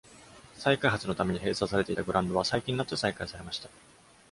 [0.57, 3.69] 再開発のために閉鎖されていたグラウンドは、最近になって再開されました。